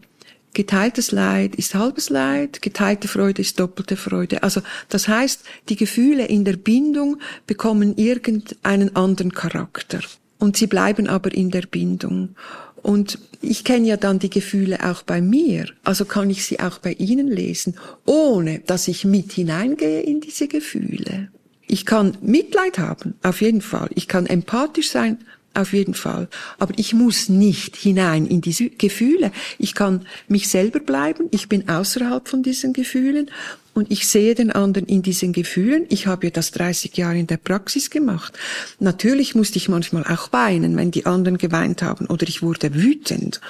Geteiltes 0.54 1.12
Leid 1.12 1.56
ist 1.56 1.76
halbes 1.76 2.10
Leid, 2.10 2.62
geteilte 2.62 3.08
Freude 3.08 3.42
ist 3.42 3.60
doppelte 3.60 3.96
Freude. 3.96 4.44
Also 4.44 4.62
das 4.90 5.08
heißt, 5.08 5.44
die 5.70 5.76
Gefühle 5.76 6.26
in 6.26 6.44
der 6.44 6.58
Bindung 6.58 7.18
bekommen 7.46 7.96
irgendeinen 7.98 8.96
anderen 8.96 9.32
Charakter. 9.34 10.00
Und 10.40 10.58
sie 10.58 10.68
bleiben 10.68 11.08
aber 11.08 11.34
in 11.34 11.52
der 11.52 11.64
Bindung. 11.64 12.36
Und 12.82 13.20
ich 13.42 13.64
kenne 13.64 13.88
ja 13.88 13.98
dann 13.98 14.20
die 14.20 14.30
Gefühle 14.30 14.80
auch 14.90 15.04
bei 15.04 15.22
mir, 15.22 15.66
also 15.84 16.06
kann 16.06 16.30
ich 16.30 16.46
sie 16.46 16.60
auch 16.60 16.80
bei 16.80 16.94
Ihnen 16.94 17.28
lesen, 17.28 17.76
ohne 18.06 18.60
dass 18.60 18.88
ich 18.88 19.06
mit 19.06 19.34
hineingehe 19.34 20.02
in 20.02 20.22
diese 20.22 20.48
Gefühle. 20.48 21.30
Ich 21.68 21.86
kann 21.86 22.18
Mitleid 22.22 22.80
haben, 22.80 23.16
auf 23.22 23.42
jeden 23.42 23.62
Fall. 23.62 23.90
Ich 23.94 24.08
kann 24.08 24.26
empathisch 24.26 24.90
sein, 24.90 25.20
auf 25.60 25.74
jeden 25.74 25.94
Fall. 25.94 26.28
Aber 26.58 26.74
ich 26.78 26.94
muss 26.94 27.30
nicht 27.30 27.76
hinein 27.76 28.26
in 28.26 28.42
diese 28.42 28.70
Gefühle. 28.70 29.32
Ich 29.58 29.76
kann 29.76 30.06
mich 30.28 30.48
selber 30.48 30.80
bleiben. 30.80 31.28
Ich 31.32 31.50
bin 31.50 31.70
außerhalb 31.70 32.28
von 32.28 32.44
diesen 32.44 32.74
Gefühlen 32.74 33.30
und 33.74 33.92
ich 33.92 34.08
sehe 34.08 34.36
den 34.36 34.52
anderen 34.52 34.88
in 34.88 35.02
diesen 35.02 35.34
Gefühlen. 35.34 35.86
Ich 35.90 36.08
habe 36.08 36.28
ja 36.28 36.32
das 36.32 36.52
30 36.52 36.96
Jahre 36.98 37.18
in 37.18 37.28
der 37.28 37.38
Praxis 37.38 37.90
gemacht. 37.90 38.38
Natürlich 38.80 39.36
musste 39.36 39.58
ich 39.58 39.70
manchmal 39.70 40.04
auch 40.04 40.34
weinen, 40.34 40.76
wenn 40.78 40.92
die 40.92 41.06
anderen 41.06 41.38
geweint 41.38 41.82
haben 41.82 42.06
oder 42.08 42.28
ich 42.28 42.42
wurde 42.42 42.74
wütend. 42.74 43.42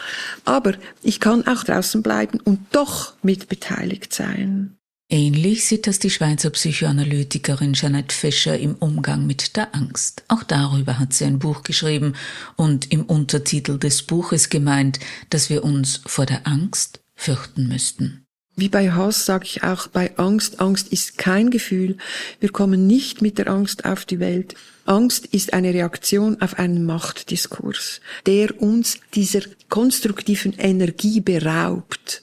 Aber 0.46 0.74
ich 1.04 1.20
kann 1.20 1.48
auch 1.48 1.64
draußen 1.64 2.04
bleiben 2.04 2.40
und 2.44 2.60
doch 2.72 3.14
mitbeteiligt 3.22 4.14
sein. 4.14 4.79
Ähnlich 5.12 5.66
sieht 5.66 5.88
das 5.88 5.98
die 5.98 6.12
Schweizer 6.12 6.52
Psychoanalytikerin 6.52 7.74
Jeanette 7.74 8.14
Fischer 8.14 8.60
im 8.60 8.76
Umgang 8.76 9.26
mit 9.26 9.56
der 9.56 9.74
Angst. 9.74 10.24
Auch 10.28 10.44
darüber 10.44 11.00
hat 11.00 11.14
sie 11.14 11.26
ein 11.26 11.40
Buch 11.40 11.64
geschrieben 11.64 12.14
und 12.56 12.92
im 12.92 13.06
Untertitel 13.06 13.80
des 13.80 14.04
Buches 14.04 14.50
gemeint, 14.50 15.00
dass 15.32 15.50
wir 15.50 15.64
uns 15.64 16.02
vor 16.06 16.28
der 16.28 16.46
Angst 16.46 17.00
fürchten 17.16 17.68
müssten. 17.68 18.24
Wie 18.56 18.70
bei 18.70 18.92
Hass 18.92 19.26
sage 19.26 19.46
ich 19.46 19.64
auch 19.64 19.88
bei 19.88 20.16
Angst, 20.18 20.60
Angst 20.60 20.90
ist 20.90 21.18
kein 21.18 21.50
Gefühl. 21.50 21.98
Wir 22.40 22.52
kommen 22.52 22.86
nicht 22.86 23.24
mit 23.24 23.40
der 23.40 23.48
Angst 23.48 23.86
auf 23.86 24.06
die 24.06 24.20
Welt. 24.20 24.54
Angst 24.86 25.26
ist 25.28 25.54
eine 25.54 25.74
Reaktion 25.74 26.40
auf 26.40 26.60
einen 26.60 26.86
Machtdiskurs, 26.86 28.02
der 28.28 28.62
uns 28.62 29.00
dieser 29.16 29.42
konstruktiven 29.70 30.54
Energie 30.54 31.20
beraubt. 31.20 32.22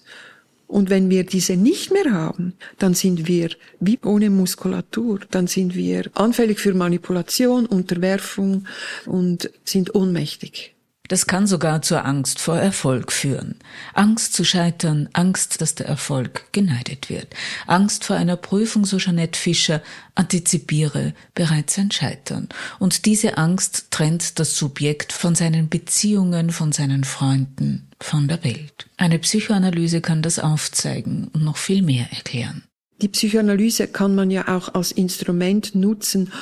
Und 0.67 0.91
wenn 0.91 1.11
wir 1.11 1.25
diese 1.25 1.57
nicht 1.57 1.93
mehr 1.93 2.13
haben, 2.13 2.55
dann 2.79 2.95
sind 2.95 3.29
wir 3.29 3.51
wie 3.81 3.99
ohne 4.05 4.31
Muskulatur, 4.31 5.21
dann 5.31 5.47
sind 5.47 5.75
wir 5.75 6.11
anfällig 6.15 6.59
für 6.59 6.75
Manipulation, 6.75 7.67
Unterwerfung 7.67 8.67
und 9.07 9.51
sind 9.65 9.95
ohnmächtig. 9.95 10.77
Das 11.09 11.27
kann 11.27 11.47
sogar 11.47 11.83
zur 11.83 12.05
Angst 12.05 12.41
vor 12.41 12.57
Erfolg 12.57 13.13
führen. 13.13 13.57
Angst 13.95 14.35
zu 14.35 14.45
scheitern, 14.45 15.09
Angst, 15.13 15.61
dass 15.61 15.75
der 15.75 15.87
Erfolg 15.87 16.53
geneidet 16.53 17.09
wird. 17.09 17.29
Angst 17.67 18.05
vor 18.05 18.17
einer 18.17 18.37
Prüfung, 18.37 18.85
so 18.85 18.99
Jeanette 18.99 19.39
Fischer, 19.39 19.83
antizipiere 20.15 21.15
bereits 21.35 21.79
ein 21.79 21.91
Scheitern. 21.91 22.49
Und 22.79 23.07
diese 23.07 23.39
Angst 23.39 23.91
trennt 23.91 24.39
das 24.39 24.57
Subjekt 24.57 25.13
von 25.13 25.35
seinen 25.35 25.69
Beziehungen, 25.69 26.51
von 26.51 26.73
seinen 26.73 27.05
Freunden, 27.05 27.86
von 28.01 28.29
der 28.29 28.43
Welt. 28.45 28.87
Eine 28.97 29.19
Psychoanalyse 29.19 30.01
kann 30.01 30.23
das 30.23 30.39
aufzeigen 30.39 31.29
und 31.33 31.45
noch 31.45 31.57
viel 31.57 31.83
mehr 31.83 32.07
erklären. 32.11 32.65
Die 33.03 33.09
Psychoanalyse 33.09 33.89
kann 33.89 34.15
man 34.15 34.31
ja 34.31 34.49
auch 34.49 34.75
als 34.75 34.93
Instrument 34.93 35.75
nutzen, 35.75 36.33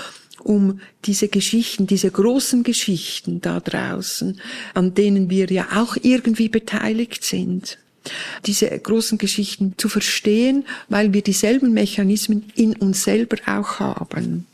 um 0.40 0.80
diese 1.04 1.28
Geschichten, 1.28 1.86
diese 1.86 2.10
großen 2.10 2.62
Geschichten 2.62 3.40
da 3.40 3.60
draußen, 3.60 4.40
an 4.74 4.94
denen 4.94 5.30
wir 5.30 5.50
ja 5.50 5.68
auch 5.74 5.96
irgendwie 6.00 6.48
beteiligt 6.48 7.24
sind, 7.24 7.78
diese 8.44 8.68
großen 8.68 9.18
Geschichten 9.18 9.74
zu 9.78 9.88
verstehen, 9.88 10.66
weil 10.88 11.12
wir 11.12 11.22
dieselben 11.22 11.72
Mechanismen 11.72 12.52
in 12.54 12.76
uns 12.76 13.04
selber 13.04 13.36
auch 13.46 13.80
haben. 13.80 14.46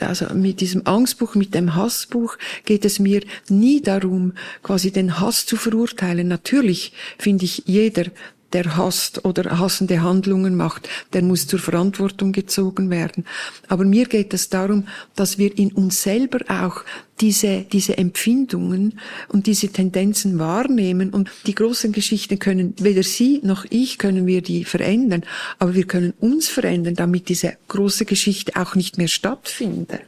Also 0.00 0.26
mit 0.34 0.60
diesem 0.60 0.86
Angstbuch, 0.86 1.34
mit 1.34 1.54
dem 1.54 1.74
Hassbuch 1.74 2.36
geht 2.64 2.84
es 2.84 2.98
mir 2.98 3.22
nie 3.48 3.80
darum, 3.80 4.32
quasi 4.62 4.90
den 4.90 5.20
Hass 5.20 5.46
zu 5.46 5.56
verurteilen. 5.56 6.28
Natürlich 6.28 6.92
finde 7.18 7.44
ich, 7.44 7.64
jeder 7.66 8.04
der 8.52 8.76
hasst 8.76 9.24
oder 9.24 9.58
hassende 9.58 10.02
Handlungen 10.02 10.56
macht, 10.56 10.88
der 11.12 11.22
muss 11.22 11.46
zur 11.46 11.58
Verantwortung 11.58 12.32
gezogen 12.32 12.90
werden. 12.90 13.24
Aber 13.68 13.84
mir 13.84 14.06
geht 14.06 14.32
es 14.34 14.48
darum, 14.48 14.86
dass 15.16 15.38
wir 15.38 15.56
in 15.58 15.72
uns 15.72 16.02
selber 16.02 16.40
auch 16.48 16.84
diese, 17.20 17.66
diese 17.72 17.98
Empfindungen 17.98 19.00
und 19.28 19.46
diese 19.46 19.68
Tendenzen 19.68 20.38
wahrnehmen 20.38 21.10
und 21.10 21.30
die 21.46 21.54
großen 21.54 21.92
Geschichten 21.92 22.38
können, 22.38 22.74
weder 22.78 23.02
Sie 23.02 23.40
noch 23.42 23.64
ich 23.70 23.98
können 23.98 24.26
wir 24.26 24.40
die 24.40 24.64
verändern, 24.64 25.24
aber 25.58 25.74
wir 25.74 25.86
können 25.86 26.14
uns 26.20 26.48
verändern, 26.48 26.94
damit 26.94 27.28
diese 27.28 27.56
große 27.68 28.04
Geschichte 28.04 28.52
auch 28.56 28.74
nicht 28.74 28.98
mehr 28.98 29.08
stattfindet. 29.08 30.02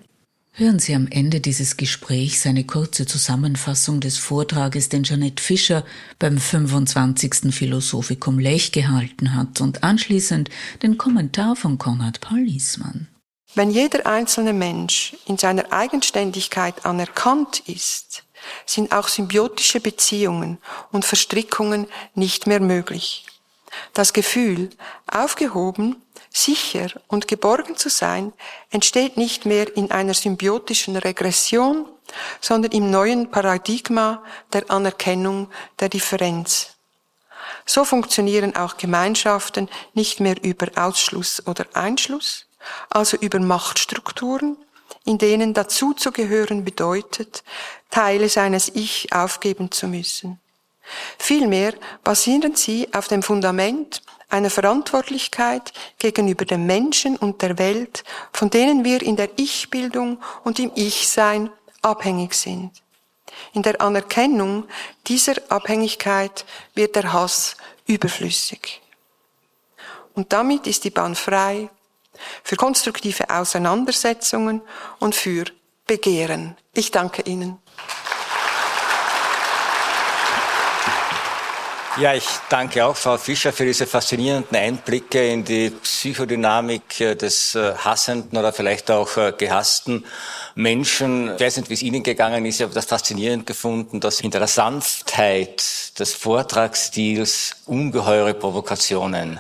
Hören 0.60 0.78
Sie 0.78 0.94
am 0.94 1.08
Ende 1.10 1.40
dieses 1.40 1.78
Gesprächs 1.78 2.44
eine 2.44 2.64
kurze 2.64 3.06
Zusammenfassung 3.06 4.00
des 4.00 4.18
Vortrages, 4.18 4.90
den 4.90 5.04
Jeanette 5.04 5.42
Fischer 5.42 5.86
beim 6.18 6.36
25. 6.36 7.54
Philosophikum 7.54 8.38
Lech 8.38 8.70
gehalten 8.70 9.34
hat 9.34 9.62
und 9.62 9.82
anschließend 9.82 10.50
den 10.82 10.98
Kommentar 10.98 11.56
von 11.56 11.78
Konrad 11.78 12.20
Paul 12.20 12.40
Liesmann. 12.40 13.08
Wenn 13.54 13.70
jeder 13.70 14.04
einzelne 14.04 14.52
Mensch 14.52 15.16
in 15.24 15.38
seiner 15.38 15.72
Eigenständigkeit 15.72 16.84
anerkannt 16.84 17.60
ist, 17.60 18.24
sind 18.66 18.92
auch 18.92 19.08
symbiotische 19.08 19.80
Beziehungen 19.80 20.58
und 20.92 21.06
Verstrickungen 21.06 21.86
nicht 22.14 22.46
mehr 22.46 22.60
möglich. 22.60 23.24
Das 23.94 24.12
Gefühl, 24.12 24.68
aufgehoben 25.06 25.96
sicher 26.30 26.88
und 27.08 27.28
geborgen 27.28 27.76
zu 27.76 27.88
sein, 27.88 28.32
entsteht 28.70 29.16
nicht 29.16 29.46
mehr 29.46 29.76
in 29.76 29.90
einer 29.90 30.14
symbiotischen 30.14 30.96
Regression, 30.96 31.86
sondern 32.40 32.72
im 32.72 32.90
neuen 32.90 33.30
Paradigma 33.30 34.22
der 34.52 34.70
Anerkennung 34.70 35.48
der 35.78 35.88
Differenz. 35.88 36.76
So 37.66 37.84
funktionieren 37.84 38.56
auch 38.56 38.76
Gemeinschaften 38.76 39.68
nicht 39.94 40.20
mehr 40.20 40.42
über 40.42 40.68
Ausschluss 40.76 41.46
oder 41.46 41.66
Einschluss, 41.74 42.46
also 42.88 43.16
über 43.16 43.38
Machtstrukturen, 43.38 44.56
in 45.04 45.18
denen 45.18 45.54
dazuzugehören 45.54 46.64
bedeutet, 46.64 47.42
Teile 47.90 48.28
seines 48.28 48.68
Ich 48.68 49.12
aufgeben 49.12 49.70
zu 49.70 49.88
müssen. 49.88 50.40
Vielmehr 51.18 51.74
basieren 52.02 52.56
sie 52.56 52.88
auf 52.92 53.08
dem 53.08 53.22
Fundament 53.22 54.02
einer 54.30 54.50
Verantwortlichkeit 54.50 55.72
gegenüber 55.98 56.44
dem 56.44 56.66
Menschen 56.66 57.16
und 57.16 57.42
der 57.42 57.58
Welt, 57.58 58.04
von 58.32 58.50
denen 58.50 58.84
wir 58.84 59.02
in 59.02 59.16
der 59.16 59.30
Ich-Bildung 59.36 60.22
und 60.44 60.58
im 60.58 60.72
Ich-Sein 60.74 61.50
abhängig 61.82 62.34
sind. 62.34 62.70
In 63.52 63.62
der 63.62 63.80
Anerkennung 63.80 64.66
dieser 65.06 65.34
Abhängigkeit 65.48 66.44
wird 66.74 66.96
der 66.96 67.12
Hass 67.12 67.56
überflüssig. 67.86 68.80
Und 70.14 70.32
damit 70.32 70.66
ist 70.66 70.84
die 70.84 70.90
Bahn 70.90 71.14
frei 71.14 71.70
für 72.42 72.56
konstruktive 72.56 73.30
Auseinandersetzungen 73.30 74.62
und 74.98 75.14
für 75.14 75.44
Begehren. 75.86 76.56
Ich 76.74 76.90
danke 76.90 77.22
Ihnen. 77.22 77.58
Ja, 82.00 82.14
ich 82.14 82.24
danke 82.48 82.86
auch 82.86 82.96
Frau 82.96 83.18
Fischer 83.18 83.52
für 83.52 83.66
diese 83.66 83.86
faszinierenden 83.86 84.56
Einblicke 84.56 85.32
in 85.32 85.44
die 85.44 85.68
Psychodynamik 85.68 86.98
äh, 86.98 87.14
des 87.14 87.54
äh, 87.54 87.74
hassenden 87.74 88.38
oder 88.38 88.54
vielleicht 88.54 88.90
auch 88.90 89.18
äh, 89.18 89.34
gehassten 89.36 90.06
Menschen. 90.54 91.34
Ich 91.34 91.40
weiß 91.42 91.58
nicht, 91.58 91.68
wie 91.68 91.74
es 91.74 91.82
Ihnen 91.82 92.02
gegangen 92.02 92.46
ist, 92.46 92.62
habe 92.62 92.72
das 92.72 92.86
faszinierend 92.86 93.46
gefunden, 93.46 94.00
dass 94.00 94.18
hinter 94.18 94.38
der 94.38 94.48
Sanftheit 94.48 95.98
des 95.98 96.14
Vortragsstils 96.14 97.56
ungeheure 97.66 98.32
Provokationen 98.32 99.38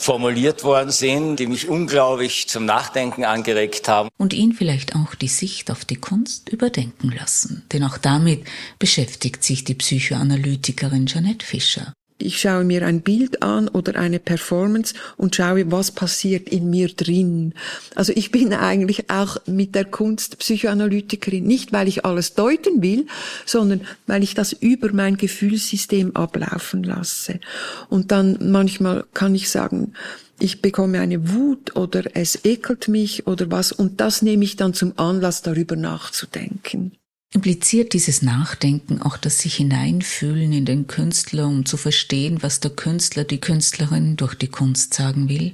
formuliert 0.00 0.64
worden 0.64 0.90
sind, 0.90 1.36
die 1.36 1.46
mich 1.46 1.68
unglaublich 1.68 2.48
zum 2.48 2.64
Nachdenken 2.64 3.24
angeregt 3.24 3.86
haben. 3.86 4.08
Und 4.16 4.32
ihn 4.32 4.54
vielleicht 4.54 4.96
auch 4.96 5.14
die 5.14 5.28
Sicht 5.28 5.70
auf 5.70 5.84
die 5.84 5.96
Kunst 5.96 6.48
überdenken 6.48 7.10
lassen. 7.10 7.64
Denn 7.72 7.84
auch 7.84 7.98
damit 7.98 8.44
beschäftigt 8.78 9.44
sich 9.44 9.64
die 9.64 9.74
Psychoanalytikerin 9.74 11.06
Jeanette 11.06 11.44
Fischer. 11.44 11.92
Ich 12.22 12.40
schaue 12.40 12.64
mir 12.64 12.84
ein 12.86 13.00
Bild 13.02 13.42
an 13.42 13.68
oder 13.68 13.96
eine 13.96 14.18
Performance 14.18 14.94
und 15.16 15.34
schaue, 15.34 15.70
was 15.70 15.90
passiert 15.90 16.48
in 16.48 16.70
mir 16.70 16.88
drin. 16.88 17.54
Also 17.94 18.12
ich 18.14 18.30
bin 18.30 18.52
eigentlich 18.52 19.10
auch 19.10 19.38
mit 19.46 19.74
der 19.74 19.84
Kunst 19.84 20.38
Psychoanalytikerin, 20.38 21.44
nicht 21.44 21.72
weil 21.72 21.88
ich 21.88 22.04
alles 22.04 22.34
deuten 22.34 22.82
will, 22.82 23.06
sondern 23.46 23.82
weil 24.06 24.22
ich 24.22 24.34
das 24.34 24.52
über 24.52 24.92
mein 24.92 25.16
Gefühlssystem 25.16 26.14
ablaufen 26.14 26.82
lasse. 26.82 27.40
Und 27.88 28.10
dann 28.10 28.38
manchmal 28.50 29.04
kann 29.14 29.34
ich 29.34 29.50
sagen, 29.50 29.94
ich 30.38 30.62
bekomme 30.62 31.00
eine 31.00 31.30
Wut 31.34 31.76
oder 31.76 32.16
es 32.16 32.44
ekelt 32.44 32.88
mich 32.88 33.26
oder 33.26 33.50
was 33.50 33.72
und 33.72 34.00
das 34.00 34.22
nehme 34.22 34.44
ich 34.44 34.56
dann 34.56 34.72
zum 34.72 34.94
Anlass, 34.96 35.42
darüber 35.42 35.76
nachzudenken. 35.76 36.92
Impliziert 37.32 37.92
dieses 37.92 38.22
Nachdenken 38.22 39.00
auch 39.00 39.16
das 39.16 39.38
sich 39.38 39.54
hineinfühlen 39.54 40.52
in 40.52 40.64
den 40.64 40.88
Künstler, 40.88 41.46
um 41.46 41.64
zu 41.64 41.76
verstehen, 41.76 42.42
was 42.42 42.58
der 42.58 42.72
Künstler, 42.72 43.22
die 43.22 43.38
Künstlerin 43.38 44.16
durch 44.16 44.34
die 44.34 44.48
Kunst 44.48 44.94
sagen 44.94 45.28
will? 45.28 45.52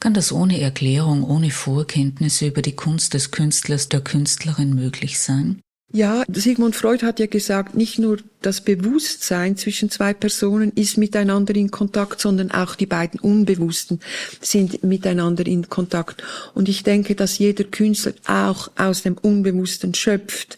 Kann 0.00 0.14
das 0.14 0.32
ohne 0.32 0.58
Erklärung, 0.58 1.22
ohne 1.22 1.50
Vorkenntnisse 1.50 2.46
über 2.46 2.62
die 2.62 2.74
Kunst 2.74 3.12
des 3.12 3.30
Künstlers, 3.30 3.90
der 3.90 4.00
Künstlerin 4.00 4.74
möglich 4.74 5.18
sein? 5.18 5.60
Ja, 5.92 6.24
Sigmund 6.32 6.76
Freud 6.76 7.04
hat 7.04 7.18
ja 7.18 7.26
gesagt, 7.26 7.74
nicht 7.74 7.98
nur 7.98 8.18
das 8.40 8.62
Bewusstsein 8.62 9.56
zwischen 9.58 9.90
zwei 9.90 10.14
Personen 10.14 10.72
ist 10.74 10.96
miteinander 10.96 11.54
in 11.54 11.70
Kontakt, 11.70 12.20
sondern 12.20 12.50
auch 12.50 12.74
die 12.74 12.86
beiden 12.86 13.20
Unbewussten 13.20 14.00
sind 14.40 14.82
miteinander 14.82 15.46
in 15.46 15.68
Kontakt. 15.68 16.22
Und 16.54 16.70
ich 16.70 16.84
denke, 16.84 17.14
dass 17.14 17.38
jeder 17.38 17.64
Künstler 17.64 18.12
auch 18.26 18.70
aus 18.76 19.02
dem 19.02 19.16
Unbewussten 19.16 19.94
schöpft 19.94 20.56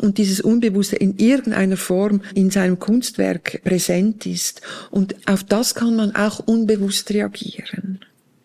und 0.00 0.18
dieses 0.18 0.40
Unbewusste 0.40 0.96
in 0.96 1.18
irgendeiner 1.18 1.76
Form 1.76 2.22
in 2.34 2.50
seinem 2.50 2.78
Kunstwerk 2.78 3.62
präsent 3.64 4.26
ist. 4.26 4.62
Und 4.90 5.14
auf 5.28 5.44
das 5.44 5.74
kann 5.74 5.96
man 5.96 6.14
auch 6.16 6.40
unbewusst 6.40 7.10
reagieren. 7.10 8.00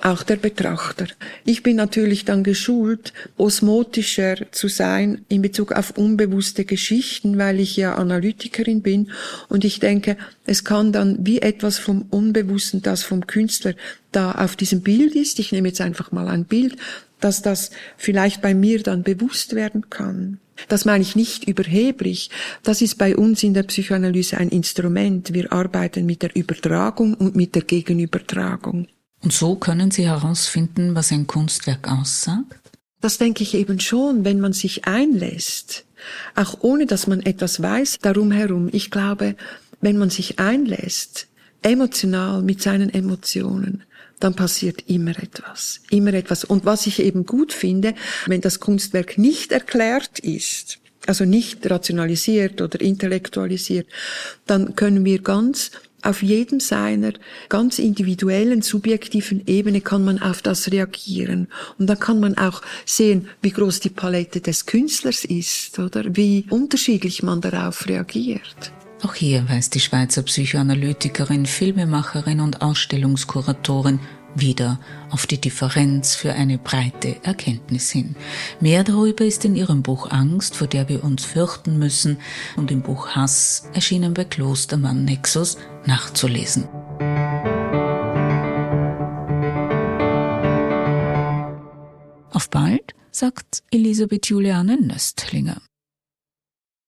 Auch 0.05 0.21
der 0.21 0.35
Betrachter. 0.35 1.07
Ich 1.45 1.63
bin 1.63 1.77
natürlich 1.77 2.25
dann 2.25 2.43
geschult, 2.43 3.11
osmotischer 3.37 4.51
zu 4.51 4.67
sein 4.67 5.25
in 5.29 5.41
Bezug 5.41 5.71
auf 5.71 5.97
unbewusste 5.97 6.63
Geschichten, 6.63 7.39
weil 7.39 7.59
ich 7.59 7.75
ja 7.75 7.95
Analytikerin 7.95 8.81
bin. 8.81 9.09
Und 9.49 9.65
ich 9.65 9.79
denke, 9.79 10.17
es 10.45 10.63
kann 10.63 10.91
dann 10.91 11.25
wie 11.25 11.41
etwas 11.41 11.79
vom 11.79 12.03
Unbewussten, 12.11 12.83
das 12.83 13.01
vom 13.01 13.25
Künstler 13.25 13.73
da 14.11 14.33
auf 14.33 14.55
diesem 14.55 14.81
Bild 14.81 15.15
ist. 15.15 15.39
Ich 15.39 15.51
nehme 15.51 15.69
jetzt 15.69 15.81
einfach 15.81 16.11
mal 16.11 16.27
ein 16.27 16.45
Bild, 16.45 16.75
dass 17.19 17.41
das 17.41 17.71
vielleicht 17.97 18.41
bei 18.41 18.53
mir 18.53 18.83
dann 18.83 19.03
bewusst 19.03 19.55
werden 19.55 19.89
kann. 19.89 20.39
Das 20.67 20.85
meine 20.85 21.01
ich 21.01 21.15
nicht 21.15 21.47
überheblich. 21.47 22.29
Das 22.63 22.81
ist 22.81 22.97
bei 22.97 23.15
uns 23.15 23.43
in 23.43 23.53
der 23.53 23.63
Psychoanalyse 23.63 24.37
ein 24.37 24.49
Instrument. 24.49 25.33
Wir 25.33 25.51
arbeiten 25.51 26.05
mit 26.05 26.21
der 26.21 26.35
Übertragung 26.35 27.13
und 27.13 27.35
mit 27.35 27.55
der 27.55 27.63
Gegenübertragung. 27.63 28.87
Und 29.21 29.33
so 29.33 29.55
können 29.55 29.91
Sie 29.91 30.05
herausfinden, 30.05 30.95
was 30.95 31.11
ein 31.11 31.27
Kunstwerk 31.27 31.91
aussagt? 31.91 32.71
Das 33.01 33.17
denke 33.17 33.43
ich 33.43 33.53
eben 33.53 33.79
schon, 33.79 34.23
wenn 34.23 34.39
man 34.39 34.53
sich 34.53 34.85
einlässt. 34.85 35.85
Auch 36.35 36.57
ohne 36.61 36.85
dass 36.85 37.07
man 37.07 37.21
etwas 37.21 37.61
weiß 37.61 37.99
darum 38.01 38.31
herum. 38.31 38.69
Ich 38.71 38.91
glaube, 38.91 39.35
wenn 39.81 39.97
man 39.97 40.09
sich 40.09 40.39
einlässt, 40.39 41.27
emotional 41.61 42.41
mit 42.41 42.61
seinen 42.61 42.93
Emotionen, 42.93 43.83
dann 44.25 44.33
passiert 44.33 44.85
immer 44.87 45.11
etwas, 45.11 45.81
immer 45.91 46.15
etwas. 46.15 46.43
Und 46.43 46.65
was 46.65 46.87
ich 46.87 46.99
eben 46.99 47.27
gut 47.27 47.53
finde, 47.53 47.93
wenn 48.25 48.41
das 48.41 48.59
Kunstwerk 48.59 49.19
nicht 49.19 49.51
erklärt 49.51 50.17
ist, 50.17 50.79
also 51.05 51.25
nicht 51.25 51.69
rationalisiert 51.69 52.59
oder 52.59 52.81
intellektualisiert, 52.81 53.85
dann 54.47 54.75
können 54.75 55.05
wir 55.05 55.21
ganz 55.21 55.69
auf 56.01 56.23
jedem 56.23 56.59
seiner 56.59 57.13
ganz 57.49 57.77
individuellen, 57.77 58.63
subjektiven 58.63 59.43
Ebene 59.45 59.81
kann 59.81 60.03
man 60.03 60.19
auf 60.19 60.41
das 60.41 60.71
reagieren. 60.71 61.47
Und 61.77 61.87
dann 61.87 61.99
kann 61.99 62.19
man 62.19 62.35
auch 62.35 62.63
sehen, 62.83 63.27
wie 63.43 63.51
groß 63.51 63.79
die 63.79 63.89
Palette 63.89 64.41
des 64.41 64.65
Künstlers 64.65 65.23
ist, 65.23 65.77
oder 65.77 66.03
wie 66.15 66.45
unterschiedlich 66.49 67.21
man 67.21 67.41
darauf 67.41 67.87
reagiert. 67.87 68.71
Auch 69.05 69.13
hier 69.13 69.47
weist 69.47 69.75
die 69.75 69.79
Schweizer 69.81 70.23
Psychoanalytikerin, 70.23 71.45
Filmemacherin 71.45 72.39
und 72.39 72.63
Ausstellungskuratorin 72.63 73.99
wieder 74.33 74.79
auf 75.11 75.27
die 75.27 75.39
Differenz 75.39 76.15
für 76.15 76.33
eine 76.33 76.57
breite 76.57 77.23
Erkenntnis 77.23 77.91
hin. 77.91 78.15
Mehr 78.59 78.83
darüber 78.83 79.23
ist 79.23 79.45
in 79.45 79.55
ihrem 79.55 79.83
Buch 79.83 80.09
Angst, 80.09 80.55
vor 80.55 80.65
der 80.65 80.89
wir 80.89 81.03
uns 81.03 81.23
fürchten 81.23 81.77
müssen, 81.77 82.17
und 82.55 82.71
im 82.71 82.81
Buch 82.81 83.09
Hass, 83.09 83.69
erschienen 83.73 84.15
bei 84.15 84.23
Klostermann 84.23 85.05
Nexus, 85.05 85.59
nachzulesen. 85.85 86.67
Auf 92.31 92.49
bald, 92.49 92.95
sagt 93.11 93.61
Elisabeth 93.69 94.25
Juliane 94.25 94.81
Nöstlinger. 94.81 95.61